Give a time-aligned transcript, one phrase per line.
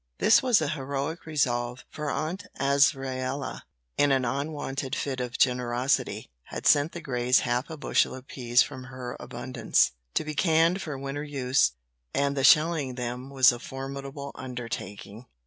[0.17, 3.61] This was a heroic resolve, for Aunt Azraella,
[3.99, 8.63] in an unwonted fit of generosity, had sent the Greys half a bushel of peas
[8.63, 11.73] from her abundance, to be canned for winter use,
[12.15, 15.27] and the shelling them was a formidable undertaking.